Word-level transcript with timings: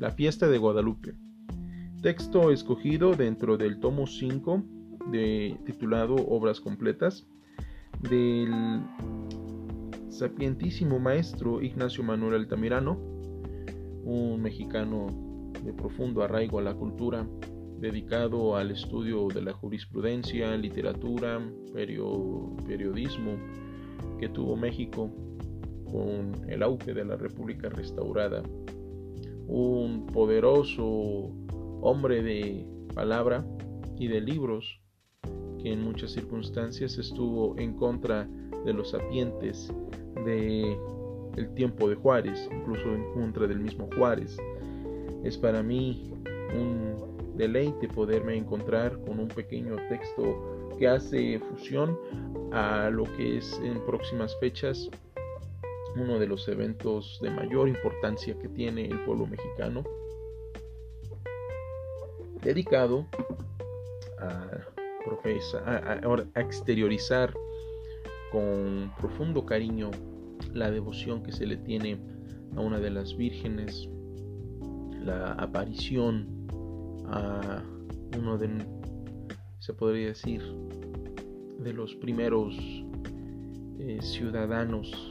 La 0.00 0.12
fiesta 0.12 0.48
de 0.48 0.56
Guadalupe. 0.56 1.14
Texto 2.00 2.50
escogido 2.50 3.14
dentro 3.14 3.58
del 3.58 3.80
tomo 3.80 4.06
5 4.06 4.62
de, 5.12 5.60
titulado 5.66 6.14
Obras 6.14 6.58
completas 6.58 7.26
del 8.08 8.80
sapientísimo 10.08 10.98
maestro 10.98 11.60
Ignacio 11.60 12.02
Manuel 12.02 12.36
Altamirano, 12.36 12.98
un 14.02 14.40
mexicano 14.40 15.08
de 15.62 15.74
profundo 15.74 16.22
arraigo 16.22 16.58
a 16.58 16.62
la 16.62 16.72
cultura, 16.72 17.28
dedicado 17.78 18.56
al 18.56 18.70
estudio 18.70 19.28
de 19.28 19.42
la 19.42 19.52
jurisprudencia, 19.52 20.56
literatura, 20.56 21.46
periodismo 21.74 23.36
que 24.18 24.30
tuvo 24.30 24.56
México 24.56 25.10
con 25.84 26.48
el 26.48 26.62
auge 26.62 26.94
de 26.94 27.04
la 27.04 27.16
República 27.16 27.68
restaurada. 27.68 28.42
Un 29.52 30.06
poderoso 30.06 31.32
hombre 31.82 32.22
de 32.22 32.64
palabra 32.94 33.44
y 33.98 34.06
de 34.06 34.20
libros 34.20 34.80
que 35.60 35.72
en 35.72 35.82
muchas 35.82 36.12
circunstancias 36.12 36.96
estuvo 36.98 37.58
en 37.58 37.74
contra 37.74 38.28
de 38.64 38.72
los 38.72 38.90
sapientes 38.90 39.72
de 40.24 40.78
el 41.36 41.52
tiempo 41.54 41.88
de 41.88 41.96
Juárez, 41.96 42.48
incluso 42.52 42.94
en 42.94 43.12
contra 43.12 43.48
del 43.48 43.58
mismo 43.58 43.88
Juárez. 43.96 44.36
Es 45.24 45.36
para 45.36 45.64
mí 45.64 46.12
un 46.54 47.36
deleite 47.36 47.88
poderme 47.88 48.36
encontrar 48.36 49.00
con 49.02 49.18
un 49.18 49.28
pequeño 49.28 49.74
texto 49.88 50.70
que 50.78 50.86
hace 50.86 51.40
fusión 51.40 51.98
a 52.52 52.88
lo 52.88 53.04
que 53.16 53.38
es 53.38 53.60
en 53.64 53.84
próximas 53.84 54.36
fechas 54.38 54.88
uno 55.96 56.18
de 56.18 56.26
los 56.26 56.46
eventos 56.48 57.18
de 57.22 57.30
mayor 57.30 57.68
importancia 57.68 58.38
que 58.38 58.48
tiene 58.48 58.86
el 58.86 59.04
pueblo 59.04 59.26
mexicano, 59.26 59.84
dedicado 62.42 63.06
a, 64.18 64.46
exteriorizar 66.36 67.34
con 68.30 68.92
profundo 68.98 69.44
cariño 69.44 69.90
la 70.52 70.70
devoción 70.70 71.22
que 71.22 71.32
se 71.32 71.46
le 71.46 71.56
tiene 71.56 71.98
a 72.56 72.60
una 72.60 72.78
de 72.78 72.90
las 72.90 73.16
vírgenes, 73.16 73.88
la 75.02 75.32
aparición 75.32 76.46
a 77.06 77.62
uno 78.16 78.38
de, 78.38 78.50
se 79.58 79.74
podría 79.74 80.08
decir, 80.08 80.42
de 81.58 81.72
los 81.72 81.94
primeros 81.96 82.56
eh, 83.78 83.98
ciudadanos 84.00 85.09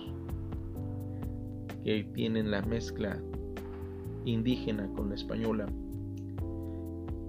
tienen 2.14 2.52
la 2.52 2.62
mezcla 2.62 3.20
indígena 4.26 4.88
con 4.94 5.10
la 5.10 5.16
española. 5.16 5.68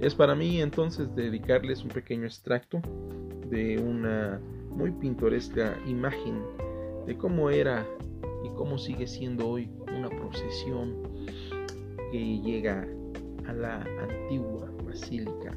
Es 0.01 0.15
para 0.15 0.35
mí 0.35 0.61
entonces 0.61 1.15
dedicarles 1.15 1.83
un 1.83 1.91
pequeño 1.91 2.25
extracto 2.25 2.81
de 3.49 3.79
una 3.79 4.41
muy 4.71 4.91
pintoresca 4.93 5.77
imagen 5.87 6.43
de 7.07 7.17
cómo 7.17 7.51
era 7.51 7.87
y 8.45 8.49
cómo 8.51 8.79
sigue 8.79 9.07
siendo 9.07 9.49
hoy 9.49 9.71
una 9.97 10.09
procesión 10.09 10.95
que 12.13 12.41
llega 12.41 12.87
a 13.47 13.53
la 13.53 13.83
antigua 14.03 14.71
Basílica 14.85 15.57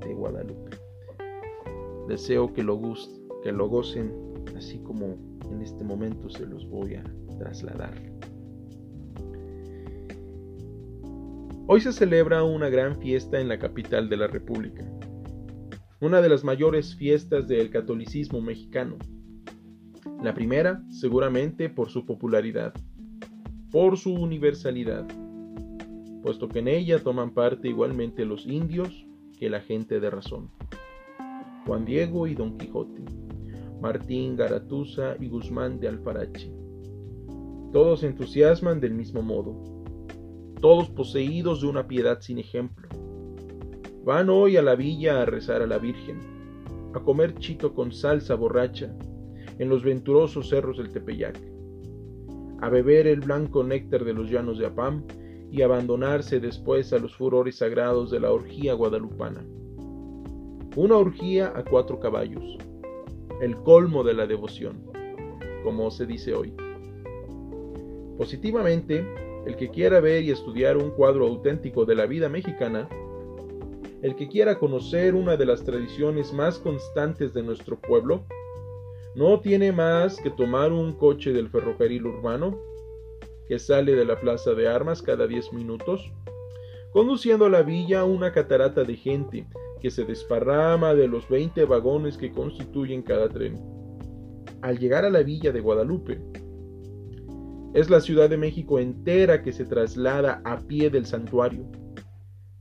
de 0.00 0.14
Guadalupe. 0.14 0.76
Deseo 2.08 2.52
que 2.52 2.62
lo, 2.62 2.80
que 3.42 3.52
lo 3.52 3.68
gocen 3.68 4.12
así 4.56 4.78
como 4.80 5.16
en 5.50 5.62
este 5.62 5.84
momento 5.84 6.28
se 6.28 6.46
los 6.46 6.68
voy 6.68 6.96
a 6.96 7.04
trasladar. 7.38 8.11
Hoy 11.68 11.80
se 11.80 11.92
celebra 11.92 12.42
una 12.42 12.68
gran 12.68 12.98
fiesta 12.98 13.40
en 13.40 13.46
la 13.46 13.56
capital 13.56 14.08
de 14.08 14.16
la 14.16 14.26
República, 14.26 14.84
una 16.00 16.20
de 16.20 16.28
las 16.28 16.42
mayores 16.42 16.96
fiestas 16.96 17.46
del 17.46 17.70
catolicismo 17.70 18.40
mexicano. 18.40 18.96
La 20.20 20.34
primera, 20.34 20.82
seguramente, 20.90 21.70
por 21.70 21.88
su 21.88 22.04
popularidad, 22.04 22.74
por 23.70 23.96
su 23.96 24.12
universalidad, 24.12 25.06
puesto 26.24 26.48
que 26.48 26.58
en 26.58 26.68
ella 26.68 26.98
toman 26.98 27.32
parte 27.32 27.68
igualmente 27.68 28.24
los 28.24 28.44
indios 28.44 29.06
que 29.38 29.48
la 29.48 29.60
gente 29.60 30.00
de 30.00 30.10
razón. 30.10 30.50
Juan 31.64 31.84
Diego 31.84 32.26
y 32.26 32.34
Don 32.34 32.58
Quijote, 32.58 33.04
Martín 33.80 34.34
Garatuza 34.34 35.14
y 35.20 35.28
Guzmán 35.28 35.78
de 35.78 35.86
Alfarache. 35.86 36.52
Todos 37.72 38.02
entusiasman 38.02 38.80
del 38.80 38.94
mismo 38.94 39.22
modo, 39.22 39.81
todos 40.62 40.88
poseídos 40.90 41.60
de 41.60 41.66
una 41.66 41.88
piedad 41.88 42.20
sin 42.20 42.38
ejemplo. 42.38 42.88
Van 44.04 44.30
hoy 44.30 44.56
a 44.56 44.62
la 44.62 44.76
villa 44.76 45.20
a 45.20 45.26
rezar 45.26 45.60
a 45.60 45.66
la 45.66 45.78
Virgen, 45.78 46.20
a 46.94 47.00
comer 47.00 47.34
chito 47.34 47.74
con 47.74 47.90
salsa 47.90 48.36
borracha 48.36 48.94
en 49.58 49.68
los 49.68 49.82
venturosos 49.82 50.48
cerros 50.48 50.78
del 50.78 50.92
Tepeyac, 50.92 51.36
a 52.60 52.68
beber 52.68 53.08
el 53.08 53.20
blanco 53.20 53.64
néctar 53.64 54.04
de 54.04 54.14
los 54.14 54.30
llanos 54.30 54.56
de 54.56 54.66
Apam 54.66 55.02
y 55.50 55.62
abandonarse 55.62 56.38
después 56.38 56.92
a 56.92 56.98
los 57.00 57.16
furores 57.16 57.56
sagrados 57.56 58.12
de 58.12 58.20
la 58.20 58.30
orgía 58.30 58.74
guadalupana. 58.74 59.44
Una 60.76 60.96
orgía 60.96 61.52
a 61.56 61.64
cuatro 61.64 61.98
caballos, 61.98 62.56
el 63.40 63.56
colmo 63.56 64.04
de 64.04 64.14
la 64.14 64.28
devoción, 64.28 64.80
como 65.64 65.90
se 65.90 66.06
dice 66.06 66.34
hoy. 66.34 66.54
Positivamente, 68.16 69.04
el 69.46 69.56
que 69.56 69.70
quiera 69.70 70.00
ver 70.00 70.22
y 70.22 70.30
estudiar 70.30 70.76
un 70.76 70.90
cuadro 70.90 71.26
auténtico 71.26 71.84
de 71.84 71.94
la 71.94 72.06
vida 72.06 72.28
mexicana, 72.28 72.88
el 74.02 74.16
que 74.16 74.28
quiera 74.28 74.58
conocer 74.58 75.14
una 75.14 75.36
de 75.36 75.46
las 75.46 75.64
tradiciones 75.64 76.32
más 76.32 76.58
constantes 76.58 77.32
de 77.34 77.42
nuestro 77.42 77.78
pueblo, 77.80 78.24
no 79.14 79.40
tiene 79.40 79.72
más 79.72 80.20
que 80.20 80.30
tomar 80.30 80.72
un 80.72 80.92
coche 80.92 81.32
del 81.32 81.48
ferrocarril 81.48 82.06
urbano, 82.06 82.58
que 83.46 83.58
sale 83.58 83.94
de 83.94 84.04
la 84.04 84.18
plaza 84.18 84.54
de 84.54 84.68
armas 84.68 85.02
cada 85.02 85.26
10 85.26 85.52
minutos, 85.52 86.10
conduciendo 86.92 87.46
a 87.46 87.50
la 87.50 87.62
villa 87.62 88.04
una 88.04 88.32
catarata 88.32 88.84
de 88.84 88.96
gente 88.96 89.46
que 89.80 89.90
se 89.90 90.04
desparrama 90.04 90.94
de 90.94 91.08
los 91.08 91.28
20 91.28 91.64
vagones 91.64 92.16
que 92.16 92.32
constituyen 92.32 93.02
cada 93.02 93.28
tren. 93.28 93.60
Al 94.62 94.78
llegar 94.78 95.04
a 95.04 95.10
la 95.10 95.22
villa 95.22 95.52
de 95.52 95.60
Guadalupe, 95.60 96.20
es 97.74 97.88
la 97.88 98.00
Ciudad 98.00 98.28
de 98.28 98.36
México 98.36 98.78
entera 98.78 99.42
que 99.42 99.52
se 99.52 99.64
traslada 99.64 100.42
a 100.44 100.58
pie 100.58 100.90
del 100.90 101.06
santuario, 101.06 101.64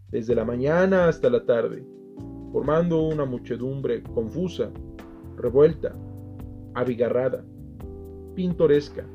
desde 0.09 0.35
la 0.35 0.45
mañana 0.45 1.07
hasta 1.07 1.29
la 1.29 1.45
tarde, 1.45 1.85
formando 2.51 3.01
una 3.01 3.25
muchedumbre 3.25 4.03
confusa, 4.03 4.71
revuelta, 5.37 5.93
abigarrada, 6.75 7.43
pintoresca, 8.35 9.05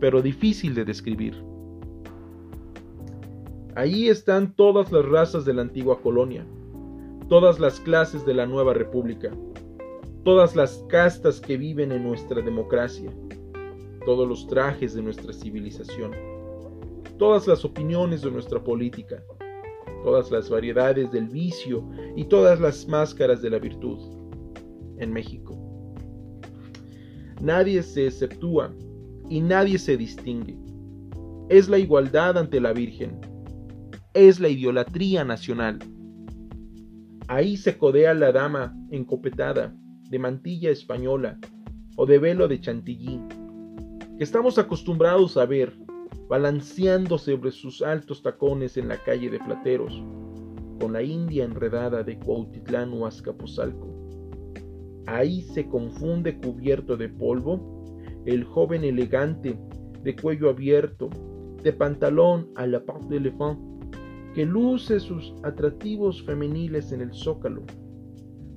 pero 0.00 0.20
difícil 0.20 0.74
de 0.74 0.84
describir. 0.84 1.34
Allí 3.74 4.08
están 4.08 4.54
todas 4.54 4.92
las 4.92 5.04
razas 5.06 5.44
de 5.44 5.54
la 5.54 5.62
antigua 5.62 6.00
colonia, 6.00 6.44
todas 7.28 7.58
las 7.58 7.80
clases 7.80 8.26
de 8.26 8.34
la 8.34 8.44
nueva 8.44 8.74
república, 8.74 9.30
todas 10.24 10.56
las 10.56 10.84
castas 10.88 11.40
que 11.40 11.56
viven 11.56 11.92
en 11.92 12.02
nuestra 12.02 12.42
democracia, 12.42 13.10
todos 14.08 14.26
los 14.26 14.46
trajes 14.46 14.94
de 14.94 15.02
nuestra 15.02 15.34
civilización, 15.34 16.12
todas 17.18 17.46
las 17.46 17.62
opiniones 17.66 18.22
de 18.22 18.30
nuestra 18.30 18.58
política, 18.58 19.22
todas 20.02 20.30
las 20.30 20.48
variedades 20.48 21.12
del 21.12 21.28
vicio 21.28 21.86
y 22.16 22.24
todas 22.24 22.58
las 22.58 22.88
máscaras 22.88 23.42
de 23.42 23.50
la 23.50 23.58
virtud 23.58 23.98
en 24.96 25.12
México. 25.12 25.58
Nadie 27.42 27.82
se 27.82 28.06
exceptúa 28.06 28.74
y 29.28 29.42
nadie 29.42 29.78
se 29.78 29.98
distingue. 29.98 30.56
Es 31.50 31.68
la 31.68 31.76
igualdad 31.76 32.38
ante 32.38 32.62
la 32.62 32.72
Virgen. 32.72 33.20
Es 34.14 34.40
la 34.40 34.48
idolatría 34.48 35.22
nacional. 35.22 35.80
Ahí 37.26 37.58
se 37.58 37.76
codea 37.76 38.14
la 38.14 38.32
dama 38.32 38.74
encopetada, 38.90 39.76
de 40.08 40.18
mantilla 40.18 40.70
española 40.70 41.38
o 41.96 42.06
de 42.06 42.18
velo 42.18 42.48
de 42.48 42.58
chantilly, 42.58 43.20
que 44.18 44.24
estamos 44.24 44.58
acostumbrados 44.58 45.36
a 45.36 45.46
ver 45.46 45.72
balanceando 46.28 47.18
sobre 47.18 47.52
sus 47.52 47.80
altos 47.82 48.20
tacones 48.20 48.76
en 48.76 48.88
la 48.88 48.96
calle 49.04 49.30
de 49.30 49.38
Plateros, 49.38 50.02
con 50.80 50.92
la 50.92 51.02
india 51.02 51.44
enredada 51.44 52.02
de 52.02 52.18
Cuautitlán 52.18 52.92
o 52.92 53.06
Azcapotzalco. 53.06 53.86
Ahí 55.06 55.42
se 55.42 55.68
confunde 55.68 56.36
cubierto 56.36 56.96
de 56.96 57.08
polvo 57.08 57.84
el 58.26 58.42
joven 58.42 58.82
elegante 58.82 59.56
de 60.02 60.16
cuello 60.16 60.50
abierto, 60.50 61.08
de 61.62 61.72
pantalón 61.72 62.50
a 62.56 62.66
la 62.66 62.84
part 62.84 63.04
d'elefant, 63.04 63.58
que 64.34 64.44
luce 64.44 64.98
sus 64.98 65.32
atractivos 65.44 66.24
femeniles 66.24 66.90
en 66.90 67.02
el 67.02 67.14
zócalo, 67.14 67.62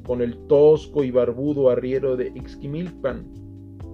con 0.04 0.22
el 0.22 0.36
tosco 0.48 1.04
y 1.04 1.12
barbudo 1.12 1.69
arriero 1.69 2.18
de 2.18 2.31
Ixquimilpan, 2.36 3.50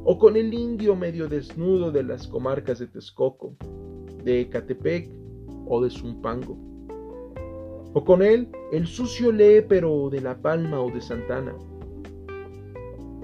o 0.09 0.17
con 0.17 0.37
el 0.37 0.53
indio 0.53 0.95
medio 0.95 1.27
desnudo 1.27 1.91
de 1.91 2.01
las 2.01 2.29
comarcas 2.29 2.79
de 2.79 2.87
Texcoco, 2.87 3.57
de 4.23 4.39
Ecatepec 4.39 5.11
o 5.67 5.83
de 5.83 5.89
Zumpango. 5.89 6.57
O 7.93 8.05
con 8.05 8.21
él 8.21 8.47
el 8.71 8.87
sucio 8.87 9.33
pero 9.67 10.09
de 10.09 10.21
La 10.21 10.41
Palma 10.41 10.79
o 10.79 10.89
de 10.89 11.01
Santana. 11.01 11.53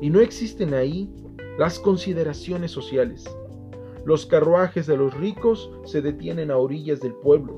Y 0.02 0.10
no 0.10 0.20
existen 0.20 0.74
ahí 0.74 1.10
las 1.58 1.80
consideraciones 1.80 2.72
sociales. 2.72 3.24
Los 4.04 4.26
carruajes 4.26 4.86
de 4.86 4.98
los 4.98 5.14
ricos 5.14 5.72
se 5.86 6.02
detienen 6.02 6.52
a 6.52 6.58
orillas 6.58 7.00
del 7.00 7.14
pueblo, 7.14 7.56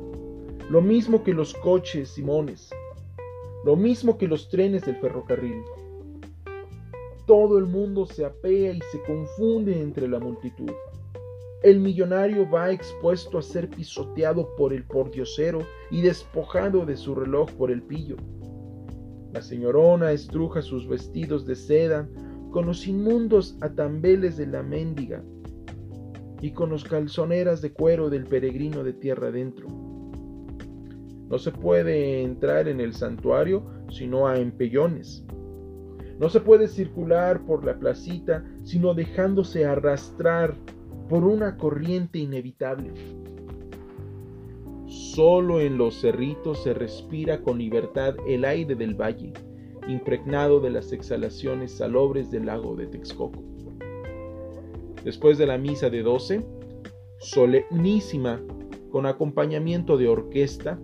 lo 0.69 0.83
mismo 0.83 1.24
que 1.24 1.33
los 1.33 1.56
coches 1.56 2.10
simones, 2.10 2.69
lo 3.63 3.75
mismo 3.75 4.19
que 4.19 4.28
los 4.28 4.50
trenes 4.50 4.86
del 4.86 4.98
ferrocarril. 4.98 5.63
Todo 7.25 7.57
el 7.57 7.66
mundo 7.66 8.06
se 8.06 8.24
apea 8.24 8.72
y 8.74 8.80
se 8.92 9.01
confunde 9.01 9.81
entre 9.81 10.07
la 10.07 10.19
multitud. 10.19 10.72
El 11.63 11.80
millonario 11.80 12.48
va 12.48 12.72
expuesto 12.72 13.39
a 13.39 13.42
ser 13.42 13.68
pisoteado 13.69 14.56
por 14.56 14.72
el 14.72 14.83
pordiosero 14.83 15.62
y 15.89 16.01
despojado 16.01 16.86
de 16.86 16.95
su 16.95 17.16
reloj 17.16 17.50
por 17.54 17.72
el 17.72 17.81
pillo. 17.81 18.18
La 19.33 19.42
señorona 19.42 20.12
estruja 20.12 20.62
sus 20.62 20.88
vestidos 20.88 21.48
de 21.48 21.56
seda 21.56 22.07
con 22.51 22.68
los 22.68 22.88
inmundos 22.88 23.57
atambeles 23.62 24.38
de 24.38 24.45
la 24.45 24.62
mendiga 24.62 25.24
y 26.42 26.51
con 26.51 26.69
los 26.69 26.83
calzoneras 26.83 27.62
de 27.62 27.74
cuero 27.74 28.12
del 28.12 28.25
peregrino 28.25 28.83
de 28.83 28.94
tierra 28.94 29.30
adentro. 29.30 29.68
No 31.28 31.39
se 31.39 31.51
puede 31.51 32.21
entrar 32.21 32.68
en 32.68 32.80
el 32.80 32.94
santuario 32.94 33.66
sino 33.89 34.28
a 34.28 34.38
empellones. 34.38 35.25
No 36.20 36.30
se 36.30 36.40
puede 36.40 36.68
circular 36.68 37.46
por 37.46 37.66
la 37.66 37.78
placita 37.78 38.44
sino 38.64 38.94
dejándose 38.94 39.66
arrastrar 39.66 40.56
por 41.10 41.24
una 41.24 41.58
corriente 41.58 42.20
inevitable. 42.20 42.92
Solo 44.88 45.60
en 45.60 45.78
los 45.78 46.00
cerritos 46.02 46.64
se 46.64 46.74
respira 46.74 47.42
con 47.42 47.58
libertad 47.58 48.16
el 48.28 48.46
aire 48.46 48.76
del 48.76 48.96
valle 48.96 49.34
impregnado 49.88 50.60
de 50.60 50.72
las 50.72 50.92
exhalaciones 50.92 51.72
salobres 51.72 52.32
del 52.32 52.48
lago 52.48 52.76
de 52.76 52.88
Texcoco. 52.88 53.44
Después 55.04 55.38
de 55.38 55.46
la 55.46 55.58
misa 55.58 55.90
de 55.90 56.02
doce, 56.02 56.46
solemnísima, 57.20 58.42
con 58.90 59.06
acompañamiento 59.06 59.98
de 59.98 60.08
orquesta, 60.08 60.80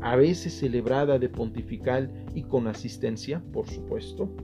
a 0.00 0.16
veces 0.16 0.54
celebrada 0.58 1.18
de 1.18 1.28
pontifical 1.28 2.23
y 2.34 2.42
con 2.42 2.66
asistencia, 2.66 3.42
por 3.52 3.68
supuesto, 3.68 4.34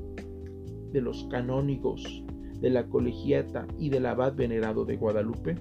de 0.93 1.01
los 1.01 1.25
canónigos 1.25 2.25
de 2.61 2.71
la 2.71 2.87
colegiata 2.87 3.67
y 3.79 3.89
del 3.89 4.07
abad 4.07 4.35
venerado 4.35 4.85
de 4.85 4.97
Guadalupe, 4.97 5.57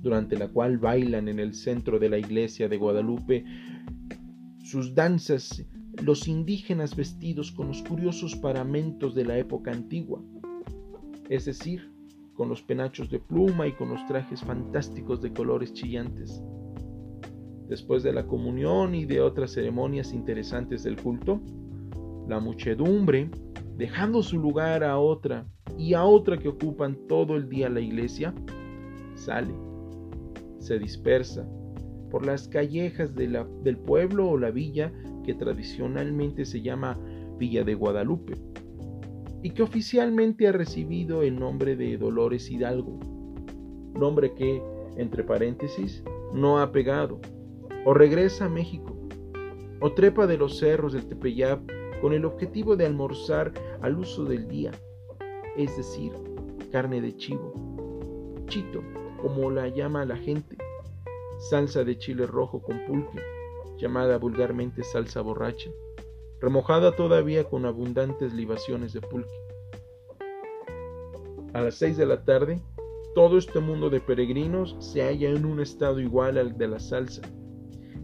durante 0.00 0.38
la 0.38 0.48
cual 0.48 0.78
bailan 0.78 1.28
en 1.28 1.38
el 1.38 1.54
centro 1.54 1.98
de 1.98 2.08
la 2.08 2.18
iglesia 2.18 2.68
de 2.68 2.76
Guadalupe 2.76 3.44
sus 4.62 4.94
danzas 4.94 5.64
los 6.02 6.28
indígenas 6.28 6.94
vestidos 6.94 7.50
con 7.52 7.68
los 7.68 7.82
curiosos 7.82 8.36
paramentos 8.36 9.14
de 9.14 9.24
la 9.24 9.38
época 9.38 9.72
antigua, 9.72 10.22
es 11.28 11.44
decir, 11.44 11.90
con 12.34 12.48
los 12.48 12.62
penachos 12.62 13.10
de 13.10 13.18
pluma 13.18 13.66
y 13.66 13.72
con 13.72 13.88
los 13.88 14.06
trajes 14.06 14.42
fantásticos 14.42 15.20
de 15.20 15.32
colores 15.32 15.72
chillantes. 15.72 16.40
Después 17.68 18.02
de 18.02 18.12
la 18.12 18.26
comunión 18.26 18.94
y 18.94 19.04
de 19.04 19.20
otras 19.20 19.52
ceremonias 19.52 20.12
interesantes 20.14 20.82
del 20.84 20.96
culto, 20.96 21.40
la 22.26 22.40
muchedumbre, 22.40 23.30
dejando 23.76 24.22
su 24.22 24.38
lugar 24.38 24.82
a 24.82 24.98
otra 24.98 25.46
y 25.76 25.94
a 25.94 26.04
otra 26.04 26.38
que 26.38 26.48
ocupan 26.48 26.96
todo 27.08 27.36
el 27.36 27.48
día 27.48 27.68
la 27.68 27.80
iglesia, 27.80 28.34
sale, 29.14 29.54
se 30.58 30.78
dispersa 30.78 31.46
por 32.10 32.24
las 32.24 32.48
callejas 32.48 33.14
del 33.14 33.76
pueblo 33.84 34.30
o 34.30 34.38
la 34.38 34.50
villa 34.50 34.92
que 35.24 35.34
tradicionalmente 35.34 36.46
se 36.46 36.62
llama 36.62 36.98
Villa 37.38 37.64
de 37.64 37.74
Guadalupe 37.74 38.34
y 39.42 39.50
que 39.50 39.62
oficialmente 39.62 40.48
ha 40.48 40.52
recibido 40.52 41.22
el 41.22 41.38
nombre 41.38 41.76
de 41.76 41.96
Dolores 41.96 42.50
Hidalgo, 42.50 42.98
nombre 43.94 44.34
que, 44.34 44.62
entre 44.96 45.22
paréntesis, 45.22 46.02
no 46.32 46.58
ha 46.58 46.72
pegado, 46.72 47.20
o 47.84 47.94
regresa 47.94 48.46
a 48.46 48.48
México, 48.48 48.96
o 49.80 49.92
trepa 49.92 50.26
de 50.26 50.36
los 50.36 50.58
cerros 50.58 50.92
del 50.92 51.06
Tepeyap 51.06 51.60
con 52.00 52.12
el 52.12 52.24
objetivo 52.24 52.76
de 52.76 52.86
almorzar 52.86 53.52
al 53.80 53.98
uso 53.98 54.24
del 54.24 54.48
día, 54.48 54.72
es 55.56 55.76
decir, 55.76 56.12
carne 56.70 57.00
de 57.00 57.16
chivo, 57.16 57.52
chito, 58.46 58.82
como 59.20 59.50
la 59.50 59.68
llama 59.68 60.04
la 60.04 60.16
gente, 60.16 60.56
salsa 61.50 61.84
de 61.84 61.98
chile 61.98 62.26
rojo 62.26 62.62
con 62.62 62.84
pulque, 62.86 63.20
llamada 63.78 64.18
vulgarmente 64.18 64.82
salsa 64.82 65.20
borracha, 65.20 65.70
remojada 66.40 66.94
todavía 66.94 67.44
con 67.44 67.64
abundantes 67.66 68.32
libaciones 68.32 68.92
de 68.92 69.00
pulque. 69.00 69.28
A 71.54 71.62
las 71.62 71.76
seis 71.76 71.96
de 71.96 72.06
la 72.06 72.24
tarde, 72.24 72.60
todo 73.14 73.38
este 73.38 73.58
mundo 73.60 73.90
de 73.90 74.00
peregrinos 74.00 74.76
se 74.78 75.02
halla 75.02 75.30
en 75.30 75.44
un 75.44 75.60
estado 75.60 75.98
igual 76.00 76.38
al 76.38 76.56
de 76.56 76.68
la 76.68 76.78
salsa, 76.78 77.22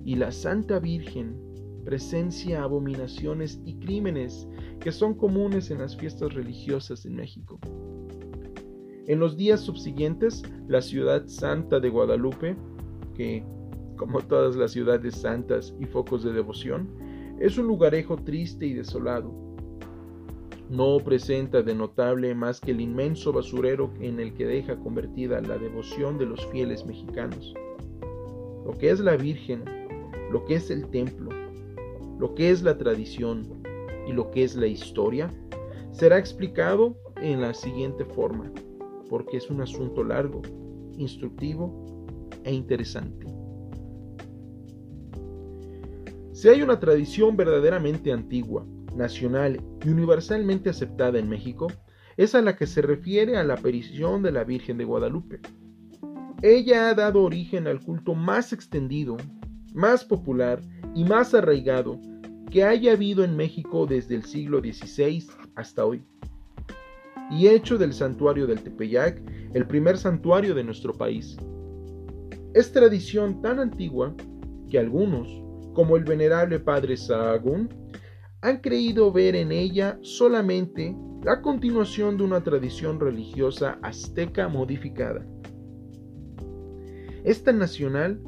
y 0.05 0.17
la 0.17 0.31
Santa 0.31 0.79
Virgen 0.79 1.55
presencia 1.85 2.63
abominaciones 2.63 3.61
y 3.65 3.75
crímenes 3.75 4.49
que 4.81 4.91
son 4.91 5.15
comunes 5.15 5.71
en 5.71 5.79
las 5.79 5.97
fiestas 5.97 6.35
religiosas 6.35 7.05
en 7.05 7.15
México. 7.15 7.61
En 9.07 9.21
los 9.21 9.37
días 9.37 9.61
subsiguientes, 9.61 10.43
la 10.67 10.81
ciudad 10.81 11.27
santa 11.27 11.79
de 11.79 11.91
Guadalupe, 11.91 12.57
que 13.15 13.45
como 13.97 14.21
todas 14.23 14.57
las 14.57 14.73
ciudades 14.73 15.15
santas 15.17 15.75
y 15.79 15.85
focos 15.85 16.25
de 16.25 16.33
devoción, 16.33 16.89
es 17.39 17.59
un 17.59 17.67
lugarejo 17.67 18.17
triste 18.17 18.67
y 18.67 18.73
desolado. 18.73 19.33
No 20.71 20.99
presenta 21.05 21.63
de 21.63 21.75
notable 21.75 22.35
más 22.35 22.61
que 22.61 22.71
el 22.71 22.81
inmenso 22.81 23.33
basurero 23.33 23.93
en 24.01 24.19
el 24.19 24.33
que 24.33 24.47
deja 24.47 24.77
convertida 24.77 25.41
la 25.43 25.59
devoción 25.59 26.17
de 26.17 26.25
los 26.25 26.45
fieles 26.47 26.87
mexicanos. 26.87 27.53
Lo 28.65 28.73
que 28.73 28.91
es 28.91 29.01
la 29.01 29.17
Virgen, 29.17 29.84
lo 30.35 30.45
que 30.47 30.57
es 30.57 30.69
el 30.69 30.89
templo, 30.89 31.31
lo 32.19 32.35
que 32.35 32.51
es 32.51 32.65
la 32.65 32.77
tradición 32.77 33.47
y 34.09 34.13
lo 34.13 34.33
que 34.33 34.43
es 34.43 34.57
la 34.57 34.67
historia, 34.67 35.31
será 35.93 36.19
explicado 36.19 36.99
en 37.23 37.41
la 37.41 37.55
siguiente 37.55 38.05
forma, 38.05 38.51
porque 39.09 39.37
es 39.37 39.49
un 39.49 39.61
asunto 39.61 40.03
largo, 40.03 40.43
instructivo 40.99 42.27
e 42.43 42.53
interesante. 42.53 43.29
Si 46.33 46.49
hay 46.49 46.63
una 46.63 46.81
tradición 46.81 47.37
verdaderamente 47.37 48.11
antigua, 48.11 48.67
nacional 48.97 49.63
y 49.85 49.89
universalmente 49.89 50.69
aceptada 50.69 51.21
en 51.21 51.29
México, 51.29 51.69
es 52.17 52.35
a 52.35 52.43
la 52.43 52.57
que 52.57 52.67
se 52.67 52.83
refiere 52.83 53.37
a 53.37 53.45
la 53.45 53.55
aparición 53.55 54.25
de 54.25 54.33
la 54.33 54.43
Virgen 54.43 54.79
de 54.79 54.85
Guadalupe. 54.85 55.39
Ella 56.43 56.91
ha 56.91 56.95
dado 56.95 57.23
origen 57.23 57.69
al 57.69 57.79
culto 57.85 58.17
más 58.17 58.53
extendido, 58.53 59.17
más 59.75 60.05
popular 60.05 60.63
y 60.95 61.05
más 61.05 61.35
arraigado 61.35 62.01
que 62.51 62.63
haya 62.63 62.93
habido 62.93 63.25
en 63.25 63.37
México 63.37 63.85
desde 63.85 64.15
el 64.15 64.25
siglo 64.25 64.61
XVI 64.61 65.27
hasta 65.57 65.85
hoy, 65.85 66.03
y 67.31 67.49
hecho 67.49 67.77
del 67.77 67.93
santuario 67.93 68.47
del 68.47 68.63
Tepeyac 68.63 69.21
el 69.53 69.67
primer 69.67 69.99
santuario 69.99 70.55
de 70.55 70.63
nuestro 70.63 70.95
país. 70.95 71.37
Es 72.55 72.71
tradición 72.71 73.43
tan 73.43 73.59
antigua 73.59 74.15
que 74.71 74.79
algunos, 74.79 75.29
como 75.75 75.97
el 75.97 76.05
venerable 76.05 76.61
padre 76.61 76.97
Sahagún, 76.97 77.69
han 78.43 78.59
creído 78.59 79.11
ver 79.11 79.35
en 79.35 79.51
ella 79.51 79.99
solamente 80.03 80.97
la 81.25 81.43
continuación 81.43 82.17
de 82.17 82.25
una 82.25 82.45
tradición 82.45 83.01
religiosa 83.01 83.79
azteca 83.83 84.47
modificada. 84.47 85.27
Es 87.25 87.43
tan 87.43 87.59
nacional 87.59 88.21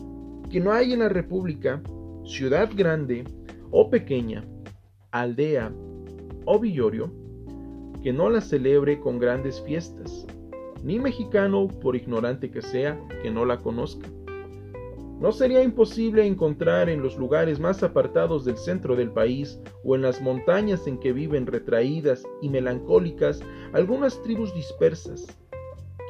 que 0.51 0.61
no 0.61 0.73
hay 0.73 0.93
en 0.93 1.01
la 1.01 1.09
República 1.09 1.83
ciudad 2.25 2.71
grande 2.75 3.25
o 3.71 3.91
pequeña, 3.91 4.45
aldea 5.11 5.73
o 6.45 6.59
villorio 6.59 7.11
que 8.03 8.13
no 8.13 8.31
la 8.31 8.41
celebre 8.41 9.01
con 9.01 9.19
grandes 9.19 9.61
fiestas, 9.63 10.27
ni 10.83 10.99
mexicano, 10.99 11.67
por 11.67 11.97
ignorante 11.97 12.51
que 12.51 12.63
sea, 12.63 13.01
que 13.23 13.31
no 13.31 13.45
la 13.45 13.59
conozca. 13.59 14.09
No 15.19 15.33
sería 15.33 15.63
imposible 15.63 16.27
encontrar 16.27 16.89
en 16.89 17.03
los 17.03 17.17
lugares 17.17 17.59
más 17.59 17.83
apartados 17.83 18.45
del 18.45 18.59
centro 18.59 18.95
del 18.95 19.11
país 19.11 19.59
o 19.83 19.97
en 19.97 20.03
las 20.03 20.21
montañas 20.21 20.87
en 20.87 20.99
que 20.99 21.13
viven 21.13 21.47
retraídas 21.47 22.23
y 22.43 22.51
melancólicas 22.51 23.41
algunas 23.73 24.23
tribus 24.23 24.55
dispersas, 24.55 25.27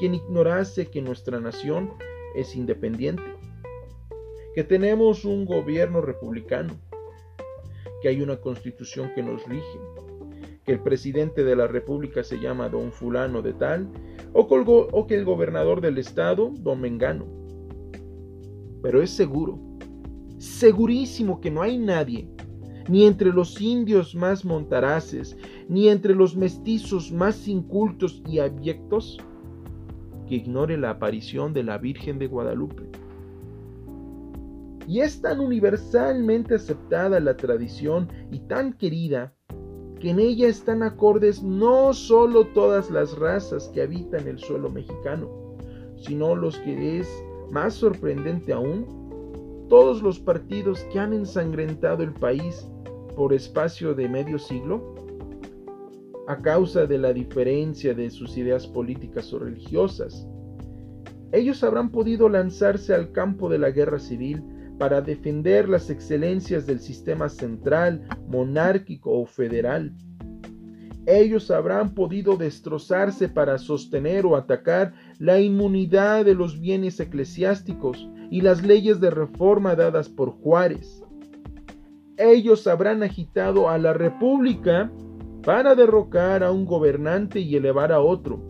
quien 0.01 0.15
ignorase 0.15 0.87
que 0.91 1.01
nuestra 1.01 1.41
nación 1.41 1.93
es 2.35 2.57
independiente, 2.57 3.23
que 4.57 4.65
tenemos 4.65 5.27
un 5.27 5.45
gobierno 5.45 6.01
republicano, 6.01 6.81
que 8.01 8.09
hay 8.09 8.23
una 8.23 8.39
constitución 8.39 9.13
que 9.15 9.23
nos 9.23 9.45
rige, 9.45 9.79
que 10.65 10.73
el 10.73 10.81
presidente 10.81 11.45
de 11.45 11.55
la 11.55 11.67
república 11.67 12.25
se 12.25 12.41
llama 12.41 12.71
don 12.71 12.91
fulano 12.91 13.43
de 13.43 13.53
tal, 13.53 13.87
o, 14.33 14.41
o 14.41 15.07
que 15.07 15.15
el 15.15 15.27
gobernador 15.27 15.83
del 15.83 15.99
estado, 15.99 16.55
don 16.57 16.81
Mengano 16.81 17.27
pero 18.81 19.03
es 19.03 19.11
seguro, 19.11 19.59
segurísimo 20.39 21.41
que 21.41 21.51
no 21.51 21.61
hay 21.61 21.77
nadie, 21.77 22.31
ni 22.89 23.05
entre 23.05 23.33
los 23.33 23.61
indios 23.61 24.15
más 24.15 24.43
montaraces, 24.43 25.37
ni 25.69 25.89
entre 25.89 26.15
los 26.15 26.35
mestizos 26.35 27.13
más 27.13 27.47
incultos 27.47 28.23
y 28.27 28.39
abyectos, 28.39 29.19
que 30.27 30.37
ignore 30.37 30.79
la 30.79 30.91
aparición 30.91 31.53
de 31.53 31.65
la 31.65 31.77
Virgen 31.77 32.19
de 32.19 32.29
Guadalupe. 32.29 32.85
Y 34.87 35.01
es 35.01 35.21
tan 35.21 35.41
universalmente 35.41 36.55
aceptada 36.55 37.19
la 37.21 37.37
tradición 37.37 38.09
y 38.31 38.41
tan 38.41 38.73
querida 38.73 39.33
que 40.01 40.11
en 40.11 40.21
ella 40.21 40.49
están 40.49 40.83
acordes 40.83 41.43
no 41.43 41.93
solo 41.93 42.47
todas 42.49 42.91
las 42.91 43.19
razas 43.19 43.69
que 43.75 43.83
habitan 43.83 44.29
el 44.29 44.39
suelo 44.39 44.71
mexicano, 44.71 45.57
sino 45.97 46.37
los 46.37 46.59
que 46.59 47.01
es 47.01 47.09
más 47.51 47.75
sorprendente 47.75 48.53
aún, 48.53 49.67
todos 49.69 50.03
los 50.03 50.21
partidos 50.21 50.85
que 50.93 51.01
han 51.01 51.13
ensangrentado 51.13 52.03
el 52.03 52.13
país 52.13 52.69
por 53.17 53.33
espacio 53.33 53.95
de 53.95 54.09
medio 54.09 54.39
siglo, 54.39 54.95
a 56.29 56.41
causa 56.43 56.87
de 56.87 56.99
la 56.99 57.13
diferencia 57.13 57.95
de 57.95 58.11
sus 58.11 58.37
ideas 58.37 58.67
políticas 58.67 59.33
o 59.33 59.39
religiosas. 59.39 60.27
Ellos 61.33 61.63
habrán 61.65 61.91
podido 61.91 62.29
lanzarse 62.29 62.95
al 62.95 63.13
campo 63.13 63.49
de 63.49 63.59
la 63.59 63.71
guerra 63.71 63.99
civil 63.99 64.43
para 64.79 65.01
defender 65.01 65.69
las 65.69 65.91
excelencias 65.91 66.67
del 66.67 66.81
sistema 66.81 67.29
central, 67.29 68.07
monárquico 68.29 69.11
o 69.13 69.27
federal. 69.27 69.93
Ellos 71.07 71.53
habrán 71.53 71.95
podido 71.95 72.37
destrozarse 72.37 73.29
para 73.29 73.59
sostener 73.59 74.27
o 74.27 74.35
atacar 74.35 74.93
la 75.19 75.41
inmunidad 75.41 76.25
de 76.25 76.35
los 76.35 76.59
bienes 76.61 76.99
eclesiásticos 76.99 78.09
y 78.31 78.41
las 78.41 78.65
leyes 78.65 79.01
de 79.01 79.11
reforma 79.11 79.77
dadas 79.77 80.09
por 80.09 80.31
Juárez. 80.31 81.05
Ellos 82.17 82.67
habrán 82.67 83.05
agitado 83.05 83.69
a 83.69 83.79
la 83.79 83.93
República 83.93 84.91
para 85.45 85.77
derrocar 85.77 86.43
a 86.43 86.51
un 86.51 86.65
gobernante 86.65 87.39
y 87.39 87.55
elevar 87.55 87.93
a 87.93 88.01
otro. 88.01 88.41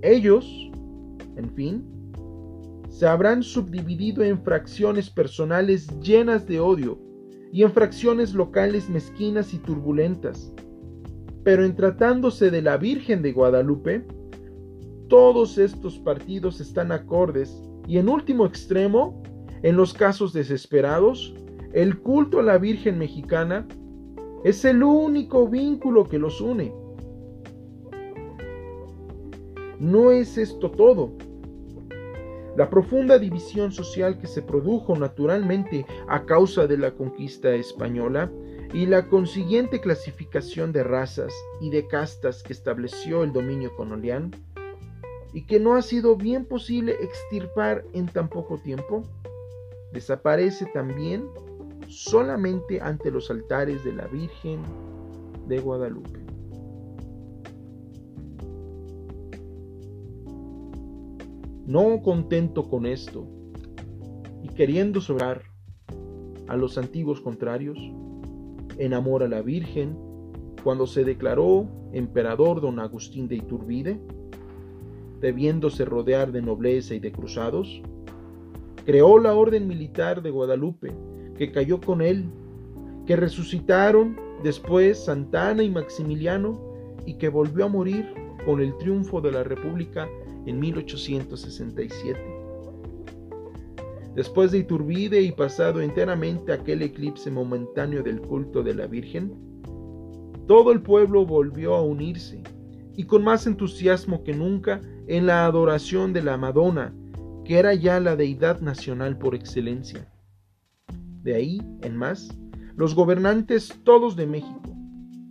Ellos, 0.00 0.70
en 1.36 1.50
fin, 1.54 1.99
se 3.00 3.06
habrán 3.06 3.42
subdividido 3.42 4.22
en 4.22 4.42
fracciones 4.42 5.08
personales 5.08 5.88
llenas 6.02 6.46
de 6.46 6.60
odio 6.60 6.98
y 7.50 7.62
en 7.62 7.72
fracciones 7.72 8.34
locales 8.34 8.90
mezquinas 8.90 9.54
y 9.54 9.58
turbulentas. 9.58 10.52
Pero 11.42 11.64
en 11.64 11.74
tratándose 11.74 12.50
de 12.50 12.60
la 12.60 12.76
Virgen 12.76 13.22
de 13.22 13.32
Guadalupe, 13.32 14.04
todos 15.08 15.56
estos 15.56 15.98
partidos 16.00 16.60
están 16.60 16.92
acordes 16.92 17.62
y 17.88 17.96
en 17.96 18.10
último 18.10 18.44
extremo, 18.44 19.22
en 19.62 19.78
los 19.78 19.94
casos 19.94 20.34
desesperados, 20.34 21.34
el 21.72 22.00
culto 22.00 22.40
a 22.40 22.42
la 22.42 22.58
Virgen 22.58 22.98
mexicana 22.98 23.66
es 24.44 24.62
el 24.66 24.82
único 24.82 25.48
vínculo 25.48 26.04
que 26.04 26.18
los 26.18 26.38
une. 26.42 26.70
No 29.78 30.10
es 30.10 30.36
esto 30.36 30.70
todo. 30.70 31.29
La 32.60 32.68
profunda 32.68 33.18
división 33.18 33.72
social 33.72 34.18
que 34.18 34.26
se 34.26 34.42
produjo 34.42 34.94
naturalmente 34.94 35.86
a 36.06 36.26
causa 36.26 36.66
de 36.66 36.76
la 36.76 36.90
conquista 36.90 37.54
española 37.54 38.30
y 38.74 38.84
la 38.84 39.08
consiguiente 39.08 39.80
clasificación 39.80 40.70
de 40.70 40.82
razas 40.84 41.32
y 41.62 41.70
de 41.70 41.86
castas 41.86 42.42
que 42.42 42.52
estableció 42.52 43.24
el 43.24 43.32
dominio 43.32 43.74
colonial 43.76 44.30
y 45.32 45.46
que 45.46 45.58
no 45.58 45.74
ha 45.74 45.80
sido 45.80 46.16
bien 46.16 46.44
posible 46.44 46.96
extirpar 47.00 47.82
en 47.94 48.08
tan 48.08 48.28
poco 48.28 48.58
tiempo, 48.58 49.04
desaparece 49.94 50.66
también 50.66 51.30
solamente 51.88 52.78
ante 52.82 53.10
los 53.10 53.30
altares 53.30 53.82
de 53.84 53.94
la 53.94 54.06
Virgen 54.06 54.60
de 55.46 55.60
Guadalupe. 55.60 56.29
No 61.70 62.02
contento 62.02 62.68
con 62.68 62.84
esto 62.84 63.28
y 64.42 64.48
queriendo 64.48 65.00
sobrar 65.00 65.42
a 66.48 66.56
los 66.56 66.76
antiguos 66.76 67.20
contrarios, 67.20 67.78
enamora 68.76 69.26
a 69.26 69.28
la 69.28 69.40
Virgen 69.40 69.96
cuando 70.64 70.88
se 70.88 71.04
declaró 71.04 71.68
emperador 71.92 72.60
don 72.60 72.80
Agustín 72.80 73.28
de 73.28 73.36
Iturbide, 73.36 74.00
debiéndose 75.20 75.84
rodear 75.84 76.32
de 76.32 76.42
nobleza 76.42 76.96
y 76.96 76.98
de 76.98 77.12
cruzados, 77.12 77.80
creó 78.84 79.20
la 79.20 79.36
orden 79.36 79.68
militar 79.68 80.22
de 80.22 80.30
Guadalupe, 80.32 80.92
que 81.38 81.52
cayó 81.52 81.80
con 81.80 82.02
él, 82.02 82.24
que 83.06 83.14
resucitaron 83.14 84.16
después 84.42 85.04
Santana 85.04 85.62
y 85.62 85.70
Maximiliano, 85.70 86.60
y 87.06 87.14
que 87.14 87.28
volvió 87.28 87.66
a 87.66 87.68
morir 87.68 88.12
con 88.44 88.60
el 88.60 88.76
triunfo 88.78 89.20
de 89.20 89.30
la 89.30 89.44
República 89.44 90.08
en 90.46 90.58
1867. 90.58 92.18
Después 94.14 94.50
de 94.50 94.58
Iturbide 94.58 95.22
y 95.22 95.32
pasado 95.32 95.80
enteramente 95.80 96.52
aquel 96.52 96.82
eclipse 96.82 97.30
momentáneo 97.30 98.02
del 98.02 98.20
culto 98.20 98.62
de 98.62 98.74
la 98.74 98.86
Virgen, 98.86 99.32
todo 100.46 100.72
el 100.72 100.82
pueblo 100.82 101.24
volvió 101.24 101.74
a 101.74 101.82
unirse 101.82 102.42
y 102.96 103.04
con 103.04 103.22
más 103.22 103.46
entusiasmo 103.46 104.24
que 104.24 104.34
nunca 104.34 104.80
en 105.06 105.26
la 105.26 105.46
adoración 105.46 106.12
de 106.12 106.22
la 106.22 106.36
Madonna, 106.36 106.92
que 107.44 107.58
era 107.58 107.72
ya 107.74 108.00
la 108.00 108.16
deidad 108.16 108.60
nacional 108.60 109.16
por 109.16 109.34
excelencia. 109.34 110.12
De 111.22 111.34
ahí 111.34 111.62
en 111.82 111.96
más, 111.96 112.36
los 112.74 112.94
gobernantes 112.94 113.74
todos 113.84 114.16
de 114.16 114.26
México, 114.26 114.74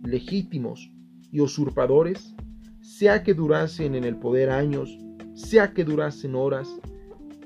legítimos 0.04 0.90
y 1.30 1.40
usurpadores, 1.40 2.34
sea 3.00 3.22
que 3.22 3.32
durasen 3.32 3.94
en 3.94 4.04
el 4.04 4.14
poder 4.16 4.50
años, 4.50 4.94
sea 5.32 5.72
que 5.72 5.84
durasen 5.84 6.34
horas, 6.34 6.68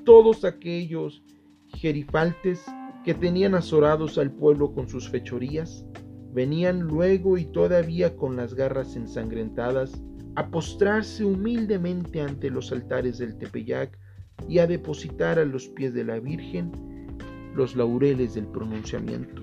todos 0.03 0.43
aquellos 0.43 1.23
gerifaltes 1.69 2.65
que 3.05 3.13
tenían 3.13 3.55
azorados 3.55 4.17
al 4.17 4.31
pueblo 4.31 4.73
con 4.73 4.89
sus 4.89 5.09
fechorías, 5.09 5.85
venían 6.33 6.81
luego 6.81 7.37
y 7.37 7.45
todavía 7.45 8.17
con 8.17 8.35
las 8.35 8.53
garras 8.53 8.97
ensangrentadas 8.97 10.03
a 10.35 10.49
postrarse 10.49 11.23
humildemente 11.23 12.19
ante 12.19 12.49
los 12.49 12.73
altares 12.73 13.19
del 13.19 13.37
Tepeyac 13.37 13.97
y 14.49 14.59
a 14.59 14.67
depositar 14.67 15.39
a 15.39 15.45
los 15.45 15.69
pies 15.69 15.93
de 15.93 16.03
la 16.03 16.19
Virgen 16.19 16.69
los 17.55 17.77
laureles 17.77 18.33
del 18.33 18.47
pronunciamiento. 18.47 19.41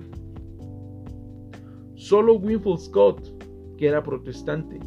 Solo 1.95 2.35
Winfield 2.35 2.77
Scott, 2.77 3.77
que 3.79 3.87
era 3.87 4.03
protestante, 4.03 4.79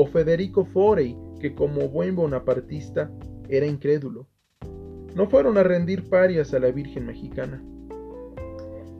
o 0.00 0.06
Federico 0.06 0.64
Forey, 0.64 1.16
que 1.40 1.56
como 1.56 1.88
buen 1.88 2.14
bonapartista 2.14 3.10
era 3.48 3.66
incrédulo. 3.66 4.28
No 5.16 5.28
fueron 5.28 5.58
a 5.58 5.64
rendir 5.64 6.08
parias 6.08 6.54
a 6.54 6.60
la 6.60 6.70
Virgen 6.70 7.06
mexicana. 7.06 7.60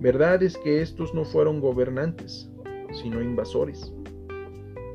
Verdad 0.01 0.43
es 0.43 0.59
que 0.59 0.83
estos 0.83 1.15
no 1.15 1.25
fueron 1.25 1.61
gobernantes, 1.61 2.51
sino 2.91 3.23
invasores. 3.23 3.95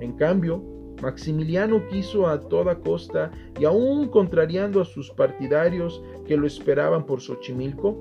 En 0.01 0.12
cambio, 0.17 0.62
Maximiliano 1.01 1.88
quiso 1.88 2.27
a 2.27 2.41
toda 2.50 2.81
costa 2.81 3.31
y 3.57 3.63
aún 3.63 4.10
contrariando 4.10 4.81
a 4.81 4.86
sus 4.86 5.10
partidarios 5.12 6.03
que 6.27 6.36
lo 6.36 6.45
esperaban 6.45 7.05
por 7.05 7.22
Xochimilco, 7.22 7.98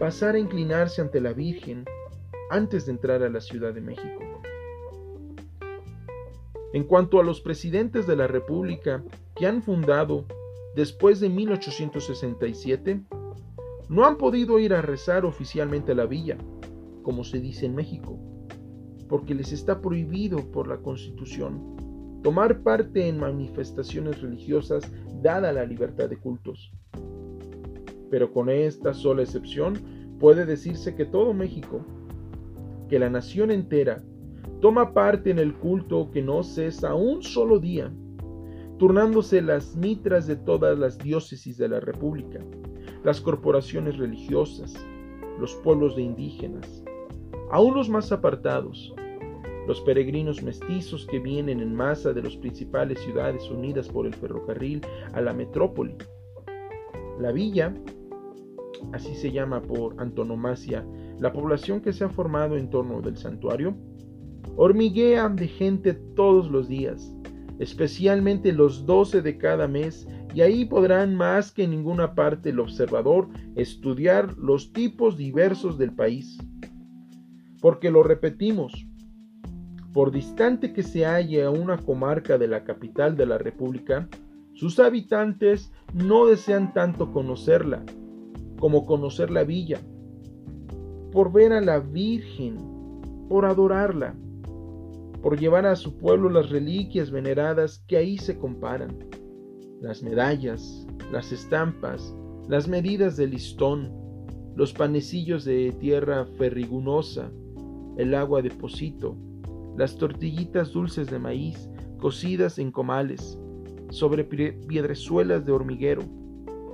pasar 0.00 0.34
a 0.34 0.40
inclinarse 0.40 1.00
ante 1.00 1.20
la 1.20 1.32
Virgen 1.32 1.84
antes 2.50 2.86
de 2.86 2.92
entrar 2.92 3.22
a 3.22 3.30
la 3.30 3.40
Ciudad 3.40 3.72
de 3.72 3.82
México. 3.82 4.20
En 6.72 6.84
cuanto 6.84 7.18
a 7.18 7.24
los 7.24 7.40
presidentes 7.40 8.06
de 8.06 8.16
la 8.16 8.26
República 8.26 9.02
que 9.34 9.46
han 9.46 9.62
fundado 9.62 10.24
después 10.76 11.18
de 11.20 11.28
1867, 11.28 13.02
no 13.88 14.04
han 14.04 14.16
podido 14.16 14.58
ir 14.60 14.72
a 14.72 14.82
rezar 14.82 15.24
oficialmente 15.24 15.92
a 15.92 15.96
la 15.96 16.06
villa, 16.06 16.38
como 17.02 17.24
se 17.24 17.40
dice 17.40 17.66
en 17.66 17.74
México, 17.74 18.18
porque 19.08 19.34
les 19.34 19.50
está 19.50 19.80
prohibido 19.80 20.38
por 20.52 20.68
la 20.68 20.76
Constitución 20.76 21.76
tomar 22.22 22.62
parte 22.62 23.08
en 23.08 23.18
manifestaciones 23.18 24.20
religiosas 24.20 24.90
dada 25.22 25.52
la 25.52 25.64
libertad 25.64 26.08
de 26.08 26.18
cultos. 26.18 26.72
Pero 28.10 28.32
con 28.32 28.50
esta 28.50 28.94
sola 28.94 29.22
excepción 29.22 29.74
puede 30.18 30.44
decirse 30.44 30.94
que 30.94 31.06
todo 31.06 31.32
México, 31.32 31.80
que 32.88 32.98
la 32.98 33.08
nación 33.08 33.50
entera, 33.50 34.02
toma 34.60 34.92
parte 34.92 35.30
en 35.30 35.38
el 35.38 35.54
culto 35.54 36.10
que 36.10 36.22
no 36.22 36.42
cesa 36.42 36.94
un 36.94 37.22
solo 37.22 37.58
día, 37.58 37.92
turnándose 38.78 39.42
las 39.42 39.76
mitras 39.76 40.26
de 40.26 40.36
todas 40.36 40.78
las 40.78 40.98
diócesis 40.98 41.56
de 41.58 41.68
la 41.68 41.80
República, 41.80 42.40
las 43.04 43.20
corporaciones 43.20 43.98
religiosas, 43.98 44.74
los 45.38 45.54
pueblos 45.56 45.96
de 45.96 46.02
indígenas, 46.02 46.82
aún 47.50 47.74
los 47.74 47.88
más 47.88 48.12
apartados, 48.12 48.94
los 49.66 49.80
peregrinos 49.82 50.42
mestizos 50.42 51.06
que 51.06 51.18
vienen 51.18 51.60
en 51.60 51.74
masa 51.74 52.12
de 52.12 52.22
las 52.22 52.36
principales 52.36 52.98
ciudades 53.00 53.48
unidas 53.50 53.88
por 53.88 54.06
el 54.06 54.14
ferrocarril 54.14 54.80
a 55.12 55.20
la 55.20 55.32
metrópoli. 55.32 55.96
La 57.20 57.32
villa 57.32 57.74
así 58.92 59.14
se 59.14 59.30
llama 59.30 59.60
por 59.62 60.00
antonomasia 60.00 60.84
la 61.18 61.32
población 61.32 61.80
que 61.80 61.92
se 61.92 62.04
ha 62.04 62.08
formado 62.08 62.56
en 62.56 62.70
torno 62.70 63.00
del 63.02 63.16
santuario, 63.16 63.76
hormiguea 64.56 65.28
de 65.28 65.48
gente 65.48 65.94
todos 65.94 66.50
los 66.50 66.68
días, 66.68 67.14
especialmente 67.58 68.52
los 68.52 68.86
12 68.86 69.22
de 69.22 69.38
cada 69.38 69.68
mes, 69.68 70.08
y 70.34 70.42
ahí 70.42 70.64
podrán 70.64 71.14
más 71.14 71.50
que 71.50 71.64
en 71.64 71.70
ninguna 71.70 72.14
parte 72.14 72.50
el 72.50 72.60
observador 72.60 73.28
estudiar 73.56 74.36
los 74.38 74.72
tipos 74.72 75.16
diversos 75.16 75.76
del 75.78 75.92
país. 75.92 76.38
Porque 77.60 77.90
lo 77.90 78.02
repetimos, 78.02 78.86
por 79.92 80.12
distante 80.12 80.72
que 80.72 80.82
se 80.82 81.04
halle 81.04 81.42
a 81.42 81.50
una 81.50 81.76
comarca 81.78 82.38
de 82.38 82.48
la 82.48 82.64
capital 82.64 83.16
de 83.16 83.26
la 83.26 83.38
República, 83.38 84.08
sus 84.54 84.78
habitantes 84.78 85.72
no 85.92 86.26
desean 86.26 86.72
tanto 86.72 87.12
conocerla 87.12 87.84
como 88.58 88.86
conocer 88.86 89.30
la 89.30 89.42
villa, 89.42 89.80
por 91.10 91.32
ver 91.32 91.52
a 91.52 91.60
la 91.60 91.80
Virgen, 91.80 92.56
por 93.28 93.46
adorarla, 93.46 94.14
por 95.22 95.38
llevar 95.38 95.66
a 95.66 95.76
su 95.76 95.96
pueblo 95.96 96.30
las 96.30 96.50
reliquias 96.50 97.10
veneradas 97.10 97.84
que 97.86 97.96
ahí 97.96 98.18
se 98.18 98.38
comparan, 98.38 98.96
las 99.80 100.02
medallas, 100.02 100.86
las 101.12 101.32
estampas, 101.32 102.14
las 102.48 102.68
medidas 102.68 103.16
de 103.16 103.26
listón, 103.26 103.92
los 104.56 104.72
panecillos 104.72 105.44
de 105.44 105.72
tierra 105.78 106.26
ferrigunosa, 106.38 107.30
el 107.96 108.14
agua 108.14 108.42
de 108.42 108.50
pocito, 108.50 109.16
las 109.76 109.96
tortillitas 109.96 110.72
dulces 110.72 111.10
de 111.10 111.18
maíz 111.18 111.68
cocidas 111.98 112.58
en 112.58 112.72
comales, 112.72 113.38
sobre 113.90 114.24
piedrezuelas 114.24 115.44
de 115.44 115.52
hormiguero, 115.52 116.02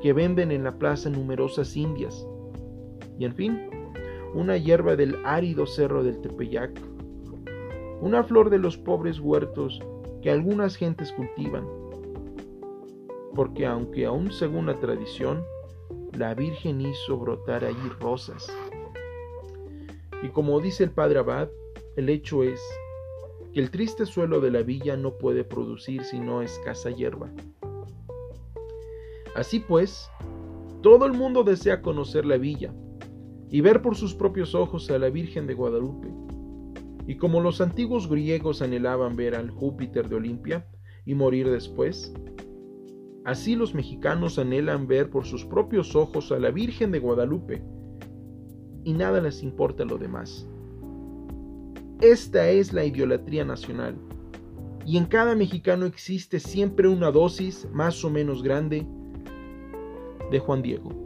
que 0.02 0.12
venden 0.12 0.52
en 0.52 0.62
la 0.64 0.78
plaza 0.78 1.10
numerosas 1.10 1.76
indias, 1.76 2.26
y 3.18 3.24
en 3.24 3.34
fin, 3.34 3.60
una 4.34 4.56
hierba 4.56 4.94
del 4.94 5.16
árido 5.24 5.66
cerro 5.66 6.04
del 6.04 6.20
Tepeyac, 6.20 6.80
una 8.00 8.22
flor 8.24 8.50
de 8.50 8.58
los 8.58 8.76
pobres 8.76 9.20
huertos 9.20 9.80
que 10.22 10.30
algunas 10.30 10.76
gentes 10.76 11.12
cultivan, 11.12 11.66
porque 13.34 13.66
aunque 13.66 14.06
aún 14.06 14.32
según 14.32 14.66
la 14.66 14.74
tradición, 14.74 15.44
la 16.12 16.34
Virgen 16.34 16.80
hizo 16.80 17.18
brotar 17.18 17.64
allí 17.64 17.88
rosas. 18.00 18.50
Y 20.22 20.28
como 20.28 20.60
dice 20.60 20.84
el 20.84 20.90
padre 20.90 21.18
Abad, 21.18 21.48
el 21.96 22.08
hecho 22.08 22.42
es 22.42 22.60
que 23.52 23.60
el 23.60 23.70
triste 23.70 24.06
suelo 24.06 24.40
de 24.40 24.50
la 24.50 24.62
villa 24.62 24.96
no 24.96 25.12
puede 25.12 25.44
producir 25.44 26.02
sino 26.04 26.42
escasa 26.42 26.90
hierba. 26.90 27.30
Así 29.34 29.60
pues, 29.60 30.10
todo 30.82 31.04
el 31.04 31.12
mundo 31.12 31.44
desea 31.44 31.82
conocer 31.82 32.24
la 32.24 32.38
villa 32.38 32.72
y 33.50 33.60
ver 33.60 33.82
por 33.82 33.96
sus 33.96 34.14
propios 34.14 34.54
ojos 34.54 34.90
a 34.90 34.98
la 34.98 35.10
Virgen 35.10 35.46
de 35.46 35.54
Guadalupe. 35.54 36.25
Y 37.06 37.16
como 37.16 37.40
los 37.40 37.60
antiguos 37.60 38.08
griegos 38.08 38.62
anhelaban 38.62 39.16
ver 39.16 39.34
al 39.34 39.50
Júpiter 39.50 40.08
de 40.08 40.16
Olimpia 40.16 40.66
y 41.04 41.14
morir 41.14 41.50
después, 41.50 42.12
así 43.24 43.54
los 43.54 43.74
mexicanos 43.74 44.38
anhelan 44.38 44.86
ver 44.86 45.10
por 45.10 45.24
sus 45.24 45.44
propios 45.44 45.94
ojos 45.94 46.32
a 46.32 46.38
la 46.38 46.50
Virgen 46.50 46.90
de 46.90 46.98
Guadalupe 46.98 47.62
y 48.84 48.92
nada 48.92 49.20
les 49.20 49.42
importa 49.42 49.84
lo 49.84 49.98
demás. 49.98 50.46
Esta 52.00 52.50
es 52.50 52.72
la 52.72 52.84
idolatría 52.84 53.44
nacional. 53.44 53.96
Y 54.84 54.96
en 54.96 55.06
cada 55.06 55.34
mexicano 55.34 55.86
existe 55.86 56.38
siempre 56.38 56.86
una 56.86 57.10
dosis 57.10 57.68
más 57.72 58.04
o 58.04 58.10
menos 58.10 58.42
grande 58.42 58.86
de 60.30 60.38
Juan 60.38 60.62
Diego. 60.62 61.05